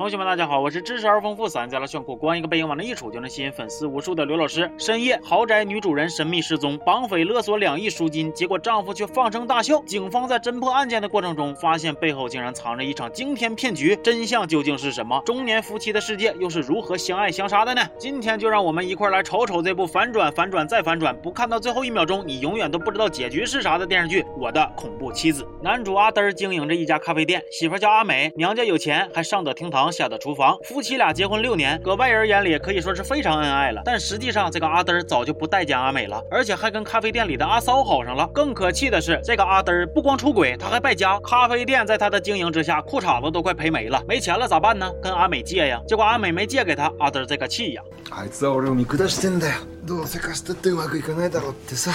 [0.00, 4.70] 同学们，大家好，我是知识而丰富、散家的炫酷，光一个背影往那一杵就能吸引粉丝无数的刘老师。
[4.78, 9.78] 深夜，豪宅女主人神秘失踪，绑匪勒索两亿赎金，结果丈夫却放声大笑。
[9.84, 15.20] 警方在侦破案件的过程中，发现背后竟然藏着一场惊天骗局，真相究竟是什么？
[15.26, 17.82] 中年夫妻的世界又是如何相爱相杀的呢？
[17.98, 25.42] 今天就让我们一块来瞅瞅这部反转、反转再反转，不看到最后一秒钟，你永远都不知道结局是啥的电视剧《我的恐怖妻子》。
[25.62, 29.89] 男主阿嘚经营着一家咖啡店，媳妇叫阿美，娘家有钱，还上得厅堂。
[29.91, 33.81] 下的厨房，夫妻俩结婚六年，搁外人眼里可以说是非常恩爱了。
[33.85, 38.27] 但实际上，这个阿嘚早就不待见阿美了，而且还跟咖啡店里的阿骚好上了。
[38.33, 41.19] 更可气的是，这个阿嘚不光出轨，他还败家。
[41.19, 44.01] 咖啡店在他的经营之下，裤衩子都快赔没了。
[44.07, 44.91] 没钱了咋办呢？
[45.01, 45.81] 跟阿美借呀。
[45.87, 47.81] 结果阿美没借给他，阿嘚这个气呀！
[48.11, 49.55] あいつは俺を見下してんだよ。
[49.83, 51.91] どうせ貸したってうまくいかないだろうってさ。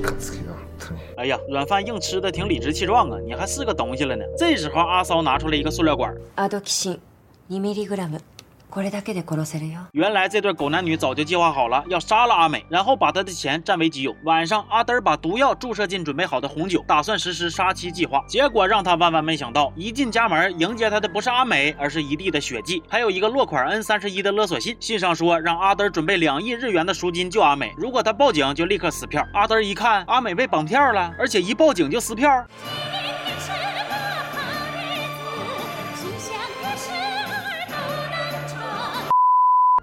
[0.00, 0.52] かつけが。
[1.16, 3.18] 哎呀，软饭硬吃的挺理直气壮啊！
[3.24, 4.24] 你还是个东西了呢。
[4.36, 7.00] 这时候阿骚拿出来一个塑料管，アドキシン
[7.50, 8.20] 2ミリグラム。
[9.93, 14.15] 原来这对狗男女早就计划好了，要杀了阿美，然后把他的钱占为己有。
[14.23, 18.23] 晚上，阿嘚把毒药注射进准备好的红酒，打算实施杀妻计划。
[18.27, 24.75] 结果让他万万没想到，一进家门，迎接他的不是阿美，而是一地的血迹，还有一个落款 N 三十一的勒索信。
[24.79, 29.25] 信上说让阿嘚准备两亿日元的赎金救阿美，如果他报警就立刻撕票。
[29.33, 32.45] 阿嘚一看，阿美被绑票了，而且一报警就撕票。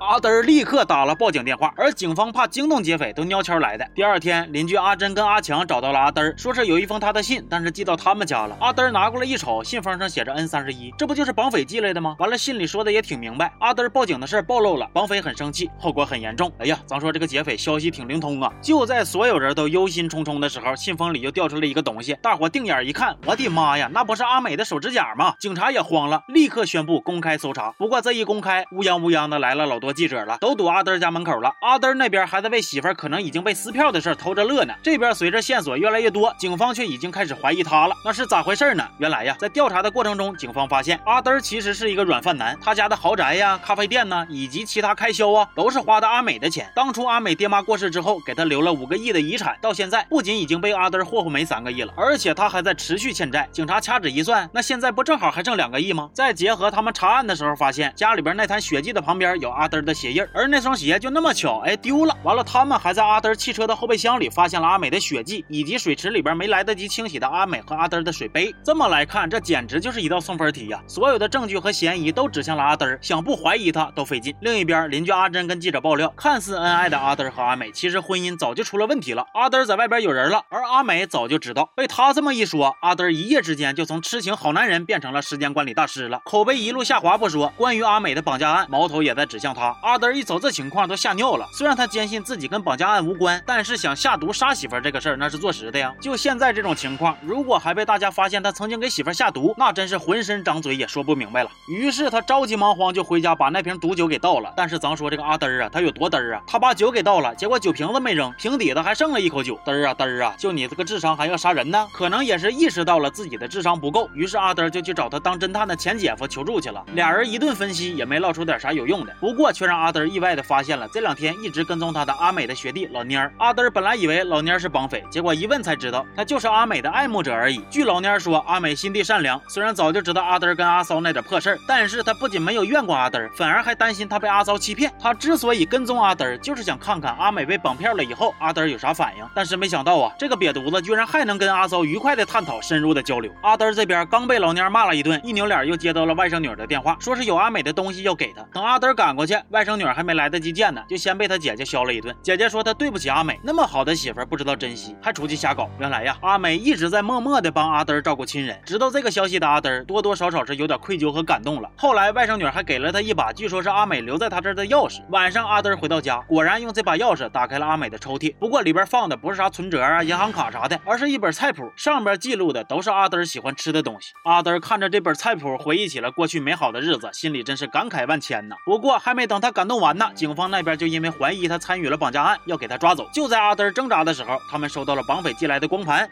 [0.04, 3.88] 阿嘚立刻打了报警电话，而警方怕惊动劫匪，都悄悄来的。
[3.94, 8.54] 第二天，邻居阿珍跟阿强找到了阿嘚，说是有一封他的信，但是寄到他们家了。
[8.60, 12.16] 阿嘚拿过来一瞅，信封上写着 N 三十一，这不就是绑匪寄来的吗？
[12.18, 13.50] 完了，信里说的也挺明白。
[13.60, 16.52] 阿嘚报警的事暴露了，绑匪很生气，后果很严重。
[16.58, 18.52] 哎呀，咱说这个劫匪消息挺灵通啊！
[18.60, 25.34] 就在所有人都忧心忡忡的时候，信封里又掉出来一个东西，大伙定眼一看，我的妈呀，那不是阿美的手指甲吗？
[25.40, 27.72] 警察也慌了，立刻宣布公开搜查。
[27.78, 29.93] 不过这一公开，乌泱乌泱的来了老多。
[29.94, 31.50] 记者了，都堵阿嘚家门口了。
[31.60, 34.74] 阿嘚那边还在为媳妇儿可能已经被撕票的事偷着乐呢。
[34.82, 37.94] 这边随着线索越来越多，警方却已经开始怀疑他了。
[38.04, 38.86] 那是咋回事呢？
[38.98, 46.70] 原来呀，在调查的过程中，警方发现阿嘚其实是一个软饭男，他家的豪宅呀、咖啡店呢，以及其他开销啊，都是花的阿美的钱。
[46.74, 53.48] 当初阿美爹妈过世之后，给他留了五个亿的遗产，到现在不仅已经被阿嘚霍霍没三个亿了，而且他还在持续欠债。
[53.52, 56.10] 警察掐指一算，那现在不正好还剩两个亿吗？
[56.12, 60.26] 再结合他们查案的时候发现，家里边那滩血迹的旁边有阿嘚的鞋印。
[60.32, 62.16] 而那双鞋就那么巧，哎，丢了。
[62.22, 68.54] 完了，他们还在阿嘚汽车的后备箱里发现了阿美的血迹，以及水池里边没来得及清洗的阿美和阿嘚的水杯。
[68.64, 70.82] 这么来看，这简直就是一道送分题呀！
[70.86, 74.34] 所有的证据和嫌疑都指向了阿嘚，想不怀疑他都费劲。
[74.40, 79.26] 另一边，邻居阿珍跟记者爆料，看似恩爱的阿嘚和阿美，其实婚姻早就出了问题了。
[79.34, 81.70] 阿嘚在外边有人了，而阿美早就知道。
[81.76, 89.73] 被他这么一说，阿嘚一夜之间就从痴情好男人变成了时间管理大师了，口碑一路下滑不说，关于阿美的绑架案，矛头也在指向他。
[89.82, 90.94] 阿嘚一瞅这情况都。
[91.04, 91.46] 吓尿了！
[91.52, 95.92] 虽然他坚信自己跟绑架案无关，但是想下毒杀媳妇这个事儿那是坐实的呀。
[96.00, 101.50] 就现在这种情况，如果还被大家发现他曾经给媳妇下毒，那真是浑身张嘴也说不明白了。
[101.68, 104.52] 于是他着急忙慌就回家把那瓶毒酒给倒了。
[104.56, 106.42] 但是咱说这个阿嘚啊，他有多嘚儿啊？
[106.46, 109.58] 他把酒给倒了，结果酒瓶子没扔，瓶底子还剩了一口酒。
[109.66, 110.34] 嘚儿啊嘚儿啊！
[110.38, 111.86] 就你这个智商还要杀人呢？
[111.92, 116.82] 可能也是意识到了自己的智商不够，于是阿嘚就去找他当侦探的前姐夫求助去了。
[116.94, 121.64] 俩人一顿分析也没捞出点啥有用的，不过却让阿嘚意外的发现了这两天一直。
[121.64, 127.64] 跟踪他的阿美的学弟老蔫儿，阿嘚本来以为老蔫儿是绑匪，结果一问才知道，他就是阿美的爱慕者而已。
[127.70, 134.92] 据老蔫儿说，阿美心地善良，虽然早就知道阿嘚跟阿骚那点破事儿，但是他不仅没有怨过阿嘚，反而还担心他被阿骚欺骗。
[135.00, 139.26] 他之所以跟踪阿嘚，就是想看看阿美被绑票了以后，阿嘚有啥反应。
[139.34, 143.32] 但是没想到啊，这个瘪犊子居然还能跟阿骚愉快的探讨深入的交流。
[143.40, 148.42] 阿嘚这边刚被老蔫儿骂了一顿，一扭脸又接到了外甥女的电话，说是有阿美的东西要给他。
[148.52, 152.12] 等阿嘚赶过去，外甥女还没来得及见呢，就先被他姐姐削了一顿。
[152.20, 155.70] 姐姐说她对不起阿美，那么好的媳妇不知道珍惜，还出去瞎搞。
[155.78, 158.60] 原来呀，阿美一直在默默的帮阿嘚照顾亲人。
[158.66, 161.70] 知道这个消息的阿嘚多多少少是有点愧疚和感动了。
[161.76, 165.02] 后来外甥女还给了他一把，据说是阿美留在他这儿的钥匙。
[165.10, 168.34] 晚上阿嘚回到家，果然用这把钥匙打开了阿美的抽屉。
[168.40, 174.08] 不过里边放的不是啥存折啊、银行卡啥的，而是一本菜谱，上边记录的都是阿嘚喜欢吃的东西。
[174.24, 178.56] 阿嘚看着这本菜谱，回忆起了过去美好的日子，心里真是感慨万千呐。
[178.66, 182.40] 不过还没等他感动完呢，警方那边就因为怀疑他参与了绑架案。
[182.46, 183.06] 要给他抓走。
[183.12, 186.08] 就在阿登挣扎的时候，他们收到了绑匪寄来的光盘。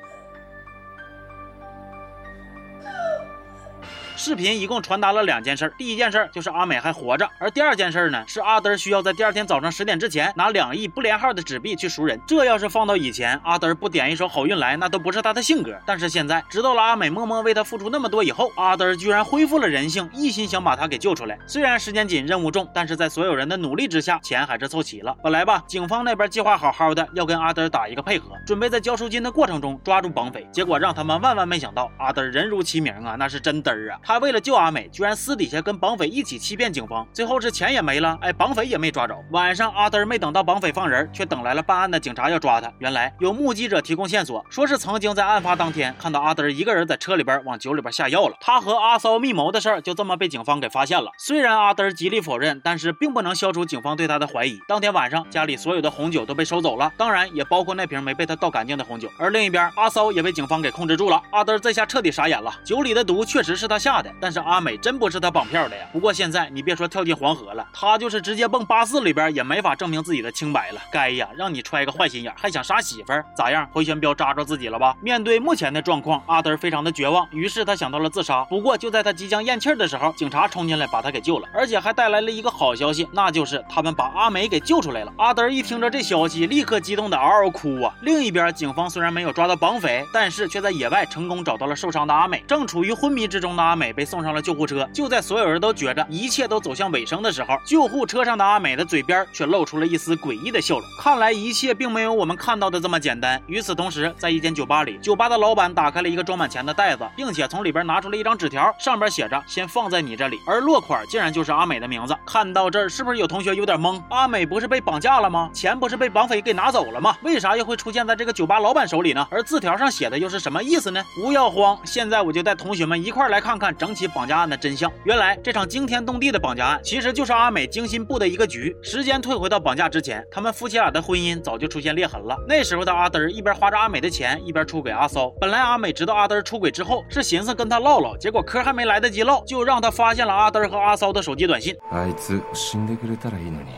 [4.24, 12.20] 视频一共传达了两件事，第一件事就是阿美还活着，而第二件事呢是阿德需要在第二天早上十点之前拿两亿不连号的纸币去赎人。
[12.24, 15.76] 这要是放到以前，阿德不点一首好运来，那都不是他的性格。
[15.84, 21.36] 但是现在知道了阿美默默为他付出那么多以后，阿德居然恢复了人性，一心想把他给救出来。
[21.48, 25.16] 虽然时间紧，任务重，但是在所有人的努力之下，钱还是凑齐了。
[25.20, 30.46] 本来吧，警方那边计划好好的要跟阿德打一个配合，准备在交赎金的过程中抓住绑匪。
[30.52, 34.11] 结果让他们万万没想到，阿德人如其名啊，那是真嘚儿啊！
[34.12, 39.16] 他为了救阿美，居然私底下跟绑匪一起欺骗警方，最后是钱也没了，哎，绑匪也没抓着。
[39.30, 42.70] 晚上，阿德没等到绑匪放人，却等来了办案的警察要抓他。
[42.78, 48.36] 原来有目击者提供线索，说是曾经在案发当天看到阿德一个人在车里边往酒里边下药了。
[48.38, 51.10] 他和阿骚密谋的事儿就这么被警方给发现了。
[51.16, 54.58] 虽然阿德极力否认，但是并不能消除警方对他的怀疑。
[54.68, 59.08] 当天晚上，家里所有的红酒都被收走了，当然也包括那瓶没被他倒干净的红酒。
[59.18, 61.22] 而另一边，阿骚也被警方给控制住了。
[61.30, 65.84] 阿德这下彻底傻眼了，酒里的毒确实是他下的，但是阿美真不是他绑票的呀。
[65.92, 70.80] 不过现在你别说跳进黄河了，他就是直接蹦八四里边也没法证明自己的清白了。
[70.90, 73.24] 该呀，让你揣个坏心眼，还想杀媳妇儿？
[73.36, 74.96] 咋样，回旋镖扎着自己了吧？
[75.00, 78.44] 面对目前的状况，阿德非常的绝望，于是他想到了自杀。
[78.44, 85.12] 不过就在他即将咽气的时候，警察冲进来把他给救了，而且还带来了一个好消息，那就是他们把阿美给救出来了。
[85.18, 87.94] 阿德一听着这消息，立刻激动的嗷嗷哭啊！
[88.02, 92.42] 另一边，警方虽然没有抓到绑匪，但是却在野外成功找到了受伤的阿美。
[92.46, 94.88] 正处于昏迷之中的阿美被送上了救护车。
[94.92, 100.88] 就在所有人都觉着一切都走向尾声的时候，救护车上的阿美的嘴边却露出了一丝诡异的笑容。
[101.00, 103.40] 看来一切并没有我们看到的这么简单。
[103.46, 112.16] 与此同时，在一间酒吧里，酒吧的老板打开了一个装满钱的袋子，并且从里边拿出了一张纸条，上边写着“先放在你这里”，而落款竟然就是阿美的名字。
[112.26, 114.00] 看到这儿，是不是有同学有点懵？
[114.08, 115.50] 阿美不是被绑架了吗？
[115.52, 117.16] 钱不是被绑匪给拿走了吗？
[117.22, 119.26] 为啥又会出现在这个酒吧老板手里呢？
[119.30, 121.02] 而字条上写的又是什么意思呢？
[121.14, 124.91] 不要慌，现在我就带同学们一块来看看整起绑架案的真相。
[125.03, 128.75] 原来这场惊天动地的绑架案，其实就是阿美精心布的一个局。
[128.81, 132.37] 时间退回到绑架之前，他们夫妻俩的婚姻早就出现裂痕了。
[132.47, 135.29] 那时候的阿德一边花着阿美的钱，一边出轨阿骚。
[135.39, 141.75] 本来阿美知道阿德出轨之后，是寻思跟他唠唠，结果嗑还没来得及唠，就让他发现了阿德和阿骚的手机短信。
[141.91, 143.69] あいつ死んでくれたらいいのに。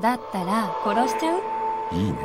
[0.00, 1.40] だったら殺しちゃう
[1.92, 2.16] いいね。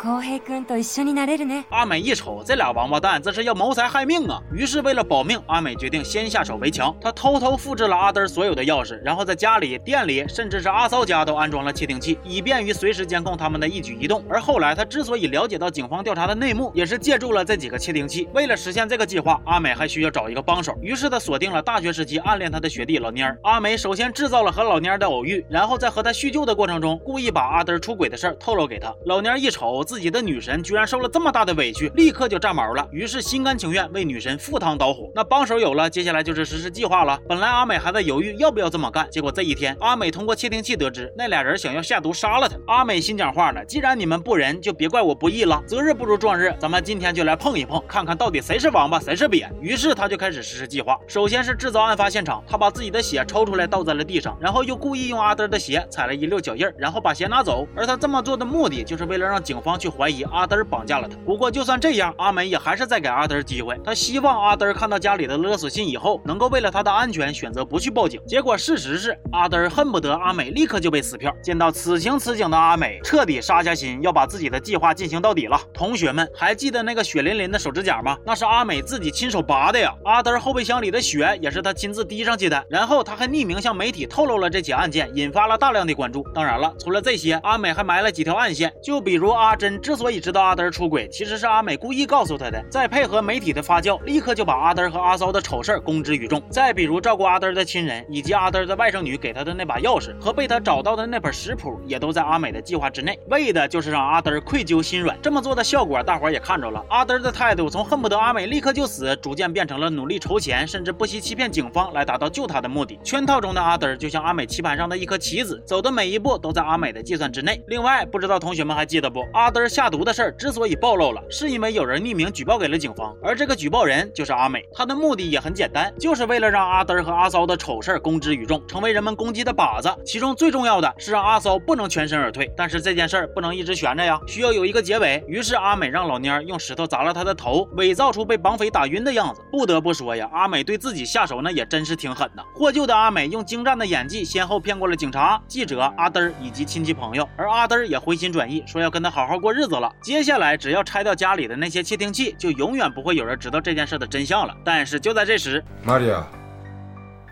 [0.00, 1.64] 浩平君と一緒になれるね。
[1.70, 4.40] 阿美一瞅，这俩王八蛋这是要谋财害命啊！
[4.52, 6.94] 于是为了保命，阿美决定先下手为强。
[7.00, 14.22] 她偷偷复制了阿德所有的钥匙，然后在家里、店里，甚至是阿骚家都安装了窃听器，以便于随时监控他们的一举一动。
[14.28, 18.28] 而后来，她之所以了解到警方调查的内幕，也是借助了这几个窃听器。
[18.32, 23.36] 为了实现这个计划，阿美还需要找一个帮手，于是她锁定了大学时期暗恋她的学弟老蔫儿。
[23.42, 28.94] 阿美首先制造了和老蔫儿的偶遇，然后在和他叙旧的过程中，故意把阿德出轨的事儿透露给他。
[29.06, 30.63] 老蔫儿一瞅 自己的女神。
[30.63, 32.87] 居然受了这么大的委屈，立刻就炸毛了。
[32.93, 35.11] 于是心甘情愿为女神赴汤蹈火。
[35.13, 37.19] 那帮手有了，接下来就是实施计划了。
[37.27, 42.55] 本来阿美还在犹豫要不要这么干，结果这一天，阿美通过窃听器得知那俩人想要下毒杀了他。
[42.67, 45.61] 阿美心讲话呢，既然你们不仁，就别怪我不义了。
[45.67, 49.45] 择日不如撞日，咱们今天就来碰一碰，看看到底谁是王八，谁是鳖。
[49.59, 50.97] 于是他就开始实施计划。
[51.05, 57.67] 首先是制造案发现场，他把自己的血抽出来倒在了地上，然后又故意用阿德的鞋踩了一溜脚印，然后把鞋拿走。
[57.75, 60.61] 而他这么做的目的，就是为了让警方去怀疑阿德。
[60.63, 61.17] 绑架了他。
[61.25, 63.75] 不过就算这样，阿美也还是在给阿德机会。
[63.83, 68.21] 他希望阿德看到家里的勒索信以后，能够为了他的安全选择不去报警。
[68.27, 71.33] 结果事实是，阿德恨不得阿美立刻就被撕票。
[71.43, 75.59] 见到此情此景的阿美，彻底杀下心，要把自己的计划进行到底了。
[75.73, 78.15] 同学们还记得那个血淋淋的手指甲吗？
[78.23, 79.91] 那是阿美自己亲手拔的呀。
[80.05, 82.63] 阿德后备箱里的血也是他亲自滴上去的。
[82.69, 86.23] 然后他还匿名向媒体透露了这起案件，引发了大量的关注。
[86.35, 92.59] 当然了，除了这些，阿美还埋了几条暗线，就比如阿珍之所以知道阿德出轨，其实是阿美故意告诉他的。
[92.67, 96.41] 再配合媒体的发酵，立刻就把阿德和阿骚的丑事公之于众。
[96.49, 105.15] 再比如照顾阿德的亲人，以及阿德的外甥女给他的那把钥匙和被他找到的那本食谱，也都在阿美的计划之内，为的就是让阿德愧疚心软。
[105.21, 106.83] 这么做的效果，大伙儿也看着了。
[106.89, 112.99] 阿德的态度从恨不得阿美立刻就死，逐渐变成了努力筹钱，甚至不惜欺骗警方来达到救他的目的。
[113.03, 117.63] 圈套中的阿德就像阿美棋盘上的一颗棋子，走的每一步都在阿美的计算之内。
[117.67, 119.21] 另外，不知道同学们还记得不？
[119.33, 124.65] 阿阿德下毒的事儿之所以暴露了，是因为有人匿名举报给了警方，而这个举报人就是阿美。
[124.73, 129.93] 他的目的也很简单，就是为了让阿德和阿骚的丑事公之于众，成为人们攻击的靶子。
[130.05, 135.21] 其中最重要的是让阿骚不能全身而退，但是这件事儿不能一直悬着呀，需要有一个结尾。
[135.27, 139.41] 于是阿美让老蔫用石头砸了他的头，伪造出被绑匪打晕的样子。
[139.51, 142.45] 不得不说呀，阿美对自己下手那也真是挺狠的。
[142.55, 149.90] 获救的阿美用精湛的演技，先后骗过了警察、记者、阿德以及亲戚朋友，而阿德也回心转意，说要跟他好好过日子了。
[150.02, 154.54] 接下来只要拆掉家里的那些窃听器，就永远不会有人知道这件事的真相了。
[154.64, 156.26] 但是就在这时，マリア、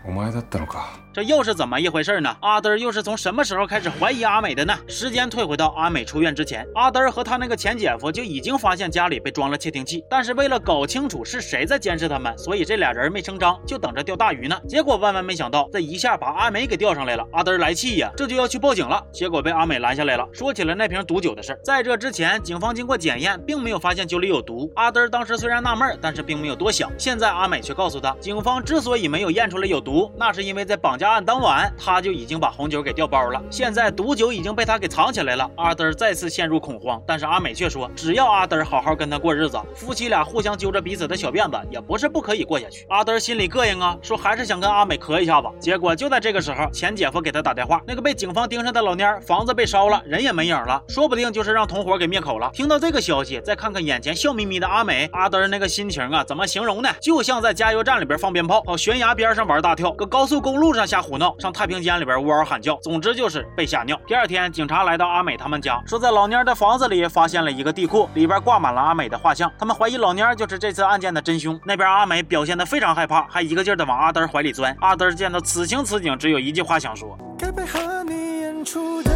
[0.07, 2.36] お前だったのか 这又是怎么一回事呢？
[2.40, 4.78] 阿德又是从什么时候开始怀疑阿美的呢？
[4.86, 14.56] 时间退回到阿美出院之前，阿德和他那个前姐夫就已经发现家里被装了窃听器，但是为了搞清楚是谁在监视他们，所以这俩人没声张，就等着钓大鱼呢。
[14.68, 17.26] 结果万万没想到，这一下把阿美给钓上来了。
[17.32, 21.58] 阿德来气呀，这就要去报警了，结果被阿美拦下来了，说起了那瓶毒酒的事。
[21.64, 24.70] 在这之前，警方经过检验，并没有发现酒里有毒。
[24.76, 26.88] 阿德当时虽然纳闷，但是并没有多想。
[26.96, 31.72] 现在阿美却告诉他，警方之所以没有验出来有毒，那是因为在绑架案当晚。
[31.78, 35.50] 他就已经把红酒给调包了，现在毒酒已经被他给藏起来了。
[35.56, 42.84] 阿德再次陷入恐慌，但是阿美却说，只要阿德好好跟他过日子，夫妻俩互相揪着彼此的小辫子，也不是不可以过下去。
[42.90, 45.48] 阿德心里膈应啊，说还是想跟阿美磕一下子。
[45.58, 52.50] 结果就在这个时候，前姐夫给他打电话，那个被警方盯上的老蔫儿房子被烧了，人也没影了，说不定就是让同伙给灭口了。
[52.52, 56.90] 听到这个消息，再看看眼前笑眯眯的阿美，阿德那个心情啊，怎么形容呢？
[57.00, 61.70] 就像在加油站里边放鞭炮，到悬崖边上玩大跳，搁高速公路上瞎胡闹，上太。
[61.70, 63.96] 平间里边呜嗷喊叫，总之就是被吓尿。
[64.08, 69.48] 第二天，警察来到阿美他们家，说在老蔫的房子里发现了一个地库，里边挂满了阿美的画像。
[69.56, 71.56] 他们怀疑老蔫就是这次案件的真凶。
[71.64, 74.76] 那边阿美表现的非常害怕，还一个劲儿的往阿德怀里钻。
[74.80, 77.16] 阿德见到此情此景，只有一句话想说。
[77.38, 79.12] 该配合你演出的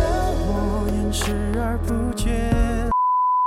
[0.46, 1.53] 模样是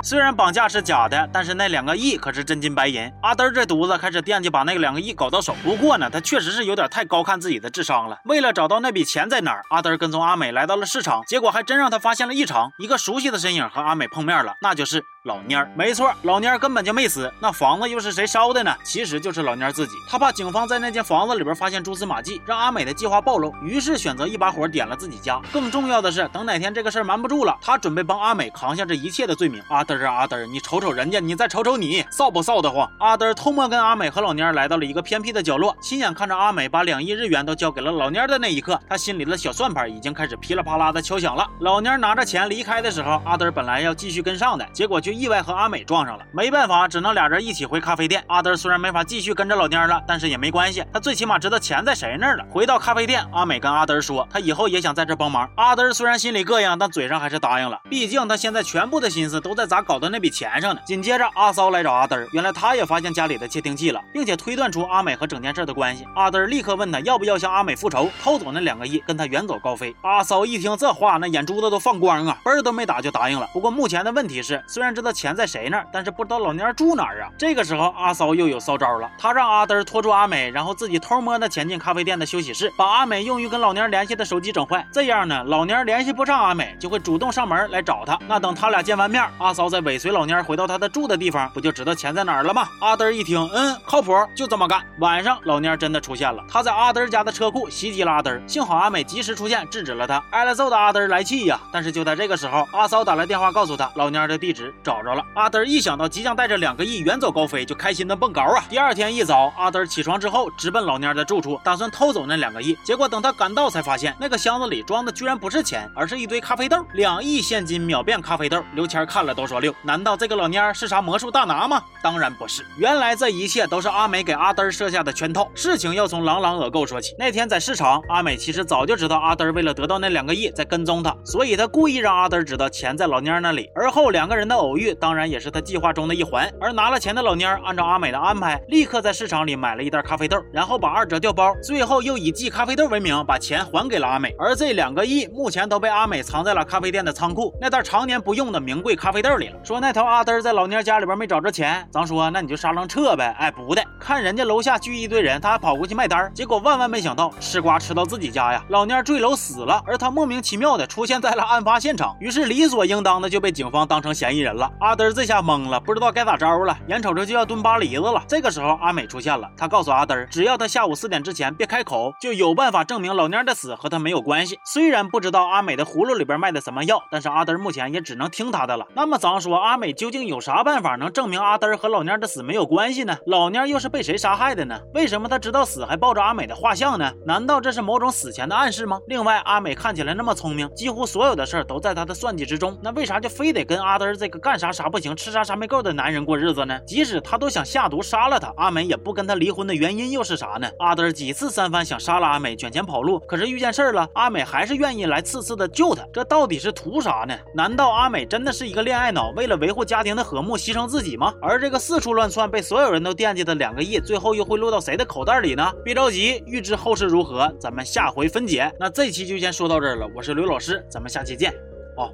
[0.07, 3.11] 虽然绑架是假的，但是那两个亿可是真金白银。
[3.21, 5.53] 阿德这犊子开始惦记把那两个亿搞到手。
[5.61, 8.17] 不过呢，他确实是有点太高看自己的智商了。
[8.23, 12.71] 为了找到那笔钱在哪儿，阿德跟踪阿美来到了市场，结果还真让他发现了异常。
[12.77, 15.03] 一个熟悉的身影和阿美碰面了，那就是。
[15.27, 17.29] 老蔫儿，没错，老蔫儿根本就没死。
[17.41, 18.73] 那房子又是谁烧的呢？
[18.81, 19.97] 其实就是老蔫儿自己。
[20.07, 25.37] 他怕警方在那间房子里边发现蛛丝马迹，让阿美的计划暴露，于是选择一把火点了自己家。
[25.51, 29.61] 更重要的是，等哪天这个事儿瞒不住了，他准备帮阿美扛下这一切的罪名。
[29.67, 32.89] 阿德啊阿德儿，你瞅瞅人家，你再瞅瞅你，臊不臊得慌？
[32.97, 41.45] 阿德儿偷摸跟阿美和老蔫儿来到了一个偏僻的角落，亲眼看着阿美把两亿日元都交给了老蔫儿的那一刻，他心里的小算盘已经开始噼里啪啦的敲响了。
[41.59, 45.97] 老蔫儿拿着钱离开的时候，阿德儿本来要继续跟上的，结果却意外和阿美撞。
[46.05, 48.23] 上了，没办法，只能俩人一起回咖啡店。
[48.27, 52.45] 阿德虽然没法继续跟着老蔫了，但是也没关系，他最起码知道钱在谁那儿了。
[52.51, 55.49] 回到咖啡店，阿美跟阿德说，他以后也想在这帮忙。
[55.55, 57.81] 阿德虽然心里膈应，但嘴上还是答应了。
[57.89, 60.81] 毕竟他现在全部的心思都在咋搞到那笔钱上呢。
[60.85, 66.07] 紧接着，阿骚来找阿德，原来他也发现家里的窃听器了，并且推断出阿美和整件事的关系。
[66.15, 69.95] 阿德立刻问他要不要向阿美复仇，偷走那两个亿，跟他远走高飞。
[70.03, 73.49] 阿骚一听这话，那眼珠子都放光啊，嘣都没打就答应了。
[73.53, 76.67] 不过目前的问题是，虽然知道钱在谁那儿，但是不知道老蔫。
[76.77, 77.29] 住哪儿啊？
[77.37, 84.85] 这个时候阿骚又有骚招了，他让阿德拖住阿美，然后自己偷摸的潜进咖啡店的休息室，把阿美用于跟老蔫联系的手机整坏。
[84.91, 88.19] 这样呢，老蔫联系不上阿美，就会主动上门来找他。
[88.27, 92.67] 那等他俩见完面，阿骚再尾随老蔫回到他的住的地方，不就知道钱在哪儿了吗？
[92.81, 94.81] 阿德一听，嗯，靠谱，就这么干。
[94.99, 100.21] 晚上老蔫真的出现了，他在阿德家的车库袭击了阿德，幸好阿美及时出现制止了他。
[100.31, 105.21] 挨了揍的阿德来气呀，但是就在这个时候，阿骚打来电话告诉他，老蔫的地址找着了。
[105.33, 108.63] 阿德一想到即将带着两个亿远走高飞，就开心的蹦高啊！
[108.69, 112.77] 第二天一早，阿德起床之后，直奔老蔫的住处，打算偷走那两个亿。
[112.85, 116.77] 结果等他赶到，才发现那个箱子里装的居然不是钱，而是一堆咖啡豆。
[116.93, 119.75] 两亿现金秒变咖啡豆，刘谦看了都说六。
[119.83, 121.83] 难道这个老蔫是啥魔术大拿吗？
[122.01, 125.51] 当然不是，原来这一切都是阿美给阿德设下的圈套。
[125.53, 127.13] 事情要从朗朗恶购说起。
[127.19, 133.69] 那天在市场，阿美其实早就知道阿德为了得到那两个亿在跟踪他，所以他故意让阿德知道钱在老蔫那里。
[133.75, 136.51] 而后两个人的偶遇，当然也是他计划中的一环。
[136.59, 136.97] 而拿了。
[136.97, 144.35] 钱的老蔫儿按照阿美的安排，立刻在市场里买了一袋咖啡豆，然后把二者调包，最后又以寄咖啡豆为名把钱还给了阿美。
[144.39, 149.59] 而这两个亿目前都被阿美藏在了咖啡店的仓库那袋常年不用的名贵咖啡豆里了。
[149.63, 153.35] 说那头阿德在老蔫家里边没找着钱，咱说那你就杀狼撤呗。
[153.37, 158.65] 哎，不的，看人家楼下聚一堆人，他还跑过去卖单，结果万万没想到吃瓜吃到自己家呀！
[158.69, 164.66] 老蔫坠楼死了，而他莫名其妙的出现在了案发现场，于是理所应当的就被警方当成嫌疑人了。
[164.79, 166.77] 阿德这下懵了，不知道该咋着了。
[166.87, 174.59] 眼瞅着就要蹲巴黎子了，这个时候阿美出现了，她告诉阿德，只要他下午四点之前别开口，就有办法证明老蔫的死和他没有关系。
[174.65, 178.85] 虽然不知道阿美的葫芦里边卖的什么药，但是阿德目前也只能听他的了。
[178.95, 183.17] 那么咱说，阿美究竟有啥办法能证明阿德和老蔫的死没有关系呢？
[183.25, 184.79] 老蔫又是被谁杀害的呢？
[184.93, 187.11] 为什么他知道死还抱着阿美的画像呢？
[187.25, 188.99] 难道这是某种死前的暗示吗？
[189.07, 196.79] 另外，阿美看起来那么聪明，几乎所有的事儿都在他的算计之中，那为啥就非得跟阿德这个干啥啥不行，吃啥啥没够的男人过日子呢？
[196.85, 200.69] 即使他都想下毒杀了他，阿美也不跟他离婚的原因又是啥呢？
[200.79, 207.37] 阿德几次三番想杀了阿美，卷钱跑路，可是遇见事儿了，阿美还是愿意来次次的救他，这到底是图啥呢？
[207.53, 211.33] 难道阿美真的是一个恋爱脑，为了维护家庭的和睦牺牲自己吗？
[211.41, 215.71] 而这个四处乱窜被所有人都惦记的两个亿，最后又会落到谁的口袋里呢？
[215.83, 218.71] 别着急，预知后事如何，咱们下回分解。
[218.79, 221.53] 那这期就先说到这儿了，我是刘老师，咱们下期见，
[221.95, 222.11] 哦。